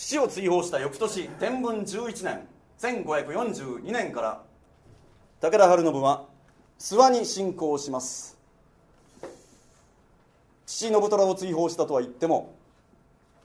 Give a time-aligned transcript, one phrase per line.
[0.00, 4.42] 父を追放した翌年天文11年1542年から
[5.42, 6.24] 武田晴信は
[6.78, 8.38] 諏訪に侵攻します。
[10.64, 12.54] 父信虎を追放したとは言っても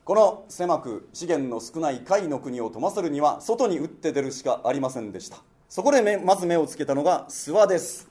[0.06, 5.44] この狭く資源の少ない甲斐の国を富ませるには外に打って出るしかありませんでした。
[5.68, 8.08] そこでまず目をつけたのが諏訪です。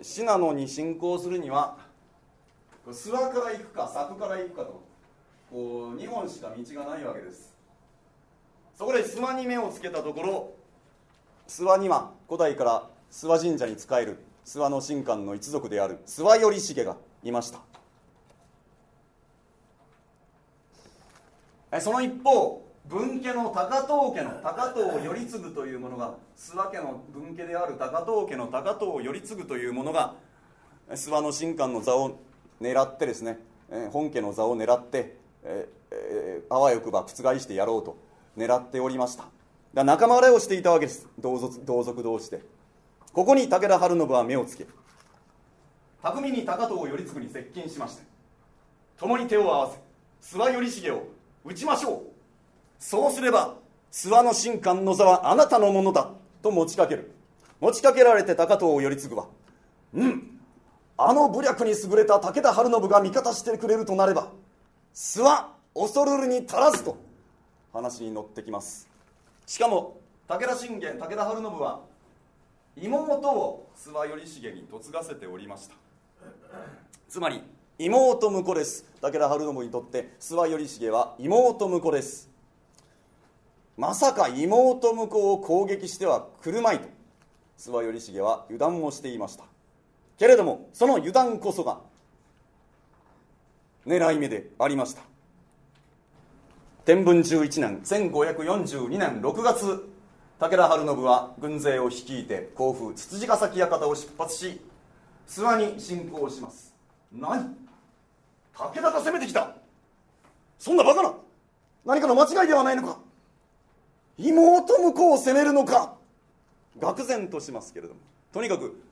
[0.00, 1.76] 信濃に侵攻するには
[2.88, 4.89] 諏訪から行くか佐久から行くかと。
[5.50, 7.54] こう2本しか道がないわけです。
[8.76, 10.52] そこで諏訪に目をつけたところ
[11.48, 17.60] 諏訪には古代から諏訪神社に仕える諏訪の神官の一族である諏訪頼重がいました。
[21.80, 30.16] その一方分家の高藤家の高藤頼次というものが諏訪家の分家である高藤家の高藤頼次というものが
[30.88, 32.18] 諏訪の神官の座を
[32.60, 33.38] 狙ってですね
[33.92, 37.96] 本家の座を狙ってえー、あわよくば覆してやろうと
[38.36, 39.24] 狙っておりました。
[39.74, 41.08] だ仲間割れをしていたわけです。
[41.18, 42.42] 同族同族同士で。
[43.12, 44.66] ここに武田晴信は目をつけ
[46.02, 48.04] 巧みに高藤頼次に接近しまして
[48.98, 49.70] 共に手を合わ
[50.20, 51.08] せ諏訪頼重を
[51.44, 52.00] 討ちましょう。
[52.78, 53.56] そうすれば
[53.90, 56.10] 諏訪の神官の座はあなたのものだ
[56.42, 57.10] と持ちかける。
[57.60, 59.26] 持ちかけられて高藤頼次は
[59.92, 60.40] うん
[60.96, 64.28] あの武略に優れた武田晴信が味方してくれるとなれば
[64.94, 66.96] 諏訪恐るるに足らずと
[67.72, 68.88] 話に乗ってきます。
[69.46, 71.80] しかも武田信玄武田晴信は
[72.76, 75.74] 妹を諏訪頼重に嫁がせておりました。
[77.08, 77.42] つまり
[77.78, 78.84] 妹婿です。
[79.00, 82.28] 武田晴信にとって諏訪頼重は妹婿です。
[83.76, 86.88] まさか妹婿を攻撃してはくるまいと
[87.58, 89.44] 諏訪頼重は油断をしていました。
[90.18, 91.80] けれどもその油断こそが
[93.86, 95.02] 狙い目でありました。
[96.84, 99.88] 天文11年1542年6月
[100.38, 104.60] 武田晴信は軍勢を率いて甲府つつじヶ崎館を出発し
[105.28, 106.74] 諏訪に侵攻します。
[107.12, 107.54] 何？
[108.54, 109.54] 武田が攻めてきた。
[110.58, 111.14] そんなバカな。
[111.84, 112.98] 何かの間違いではないのか。
[114.18, 115.94] 妹婿を攻めるのか。
[116.78, 118.00] 愕然としますけれども。
[118.32, 118.82] とにかく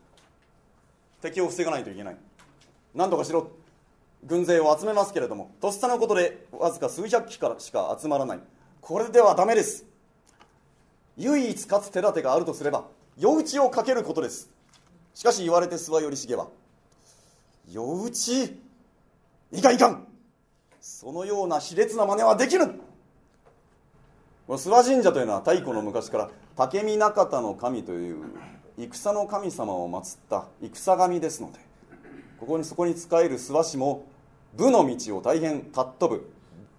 [1.21, 2.17] 敵を防がないといけない。
[2.95, 3.51] 何とかしろ。
[4.25, 8.41] 軍勢を集めますけれどもとっさのことでわずか数百機からしか集まらない。
[8.81, 9.85] これではダメです。
[11.17, 12.87] 唯一勝つ手立てがあるとすれば
[13.17, 14.51] 夜討ちをかけることです。
[15.15, 16.49] しかし言われて諏訪頼重は
[17.71, 18.59] 夜討ち
[19.53, 20.07] いかんいかん。
[20.81, 22.81] そのような卑劣な真似はできぬ。
[24.49, 28.25] 諏訪神社というのは太古の昔から武見中田の神という
[28.79, 31.59] 戦の神様を祀った戦神ですので
[32.39, 34.07] ここにそこに仕える諏訪氏も
[34.57, 36.31] 武の道を大変尊ぶ。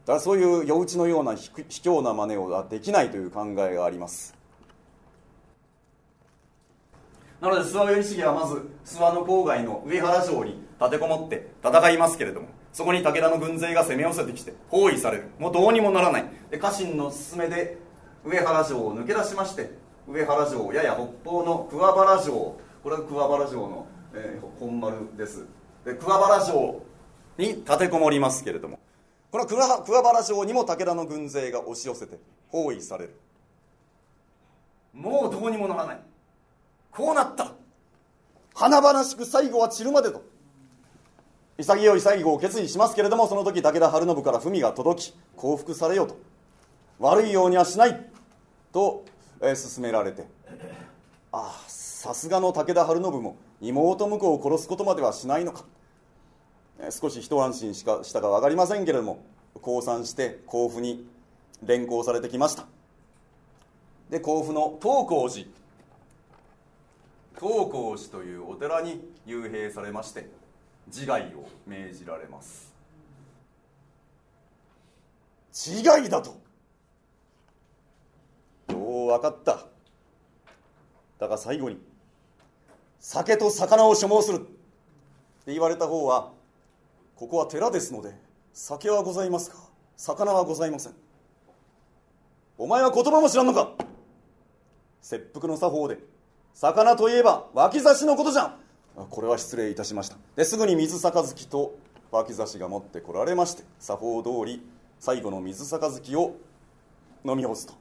[0.05, 4.35] だそういう夜討ちのような卑怯な真似をできないという考えがあります。
[7.41, 15.27] なので諏訪頼重はまず諏訪の郊外の上原城に立てこもって戦いますけれどもそこに武田の軍勢が攻め寄せてきて包囲される。
[15.39, 16.25] もうどうにもならない。
[16.49, 17.77] で家臣の勧めで
[18.23, 19.71] 上原城を抜け出しまして
[20.07, 25.45] 上原城やや北方の桑原城これは桑原城のえー、本丸です。
[25.85, 26.81] で桑原城
[27.37, 28.79] に立てこもりますけれども。
[29.31, 32.17] この桑原城にも武田の軍勢が押し寄せて
[32.49, 33.19] 包囲される。
[34.93, 35.99] もうどうにもならない。
[36.91, 37.53] こうなった。
[38.55, 40.23] 華々しく最後は散るまでと。
[41.59, 46.17] 潔い最後を決意しますけれどもその時武田晴信から文が届き降伏されようと。
[46.97, 48.09] 悪いようにはしない。
[48.71, 49.05] と、
[49.41, 50.25] えー、勧められて。
[51.31, 55.65] ああさすがの武田晴信も妹婿を殺すことまではしないのか。
[56.91, 59.19] 少し一安心しかしたか分かりませんけれども
[59.61, 61.05] 降参して甲府に
[61.61, 62.67] 連行されてきました。
[64.09, 65.47] で甲府の東光寺。
[67.37, 70.29] 東光寺というお寺に幽閉されまして
[70.87, 72.73] 自害を命じられます。
[75.51, 76.29] 自害だと？
[78.69, 79.65] よう分かった。
[81.19, 81.77] だが最後に
[82.99, 84.37] 酒と魚を所望する。
[84.37, 84.39] っ
[85.45, 86.31] て言われた方は
[87.15, 88.13] ここは寺ですので
[88.53, 89.57] 酒はございますか？
[89.97, 90.93] 魚はございません。
[92.57, 93.73] お前は言葉も知らんのか？
[95.01, 95.97] 切腹の作法で
[96.53, 98.55] 魚といえば脇差しのことじゃん。
[99.09, 100.17] これは失礼いたしました。
[100.35, 101.77] ですぐに水杯と
[102.11, 104.61] 脇差しが持ってこられまして作法通り
[104.99, 106.35] 最後の水杯を
[107.25, 107.73] 飲み干すと。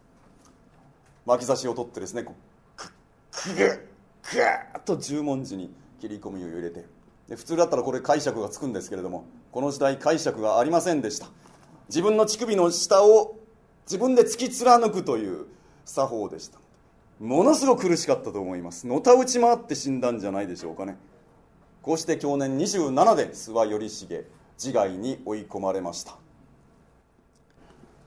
[1.26, 2.24] 脇差しを取ってですね
[3.44, 3.56] こう
[4.22, 6.84] クッと十文字に切り込みを入れて
[7.28, 11.28] で普通だったらこれ解釈がつくんですけれどもこの時代解釈がありませんでした。
[11.88, 13.36] 自分の乳首の下を
[13.86, 15.46] 自分で突き貫くという
[15.86, 16.58] 作法でした。
[17.18, 18.86] ものすごく苦しかったと思います。
[18.86, 20.98] のたうち回って死んだんじゃないでしょうかね。
[21.80, 24.26] こうして去年27で諏訪頼重
[24.58, 26.16] 自害に追い込まれました。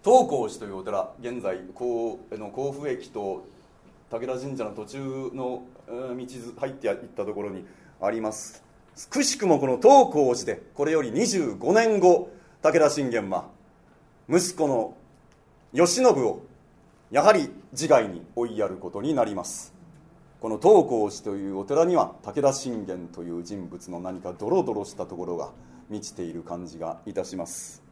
[0.03, 3.45] 東光寺というお寺現在甲の甲府駅と
[4.11, 4.99] 武田神社の途中
[5.33, 6.25] の道
[6.59, 7.65] 入っていったところに
[8.01, 8.61] あります。
[9.09, 12.29] くしくもこの東光寺でこれより25年後
[12.61, 13.47] 武田信玄は
[14.29, 14.97] 息子の
[15.71, 16.41] 慶喜を
[17.09, 19.73] やはり自害に追いやることになります。
[20.41, 25.51] この東光寺というお寺には武田信玄という人物の何かドロドロしたところが
[25.89, 27.83] 満ちている感じがいたします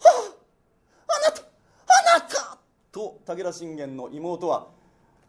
[0.00, 0.34] はあ
[1.06, 2.58] あなたあなた
[3.26, 4.68] 武田信玄の妹は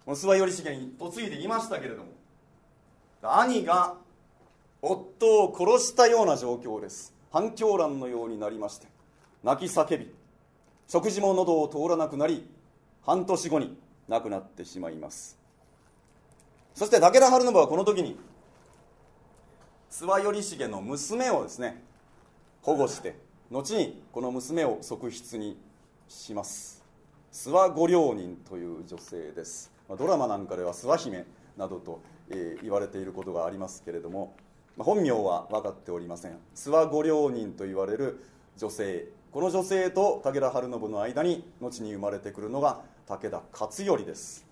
[0.08, 2.10] 諏訪頼重に嫁いでいましたけれども
[3.22, 3.96] 兄が
[4.82, 7.14] 夫を殺したような状況です。
[7.32, 8.88] 反響乱のようになりまして
[9.44, 10.14] 泣き叫び
[10.88, 12.46] 食事も喉を通らなくなり
[13.04, 13.78] 半年後に
[14.10, 15.38] 亡くなってしまいます。
[16.74, 18.18] そして武田晴信はこの時に
[19.92, 21.82] 諏訪頼重の娘をですね
[22.62, 23.16] 保護して
[23.50, 25.58] 後にこの娘を側室に
[26.08, 26.81] します。
[27.32, 29.72] 諏訪御両人という女性です。
[29.98, 31.26] ドラマなんかでは諏訪姫
[31.56, 34.36] などと、えー、言われていることがありますけれども
[34.78, 36.38] 本名は分かっておりません。
[36.54, 38.22] 諏訪御両人と言われる
[38.58, 39.08] 女性。
[39.32, 44.46] この女性と武田晴信の間に後に生まれてくるのが武田勝頼です。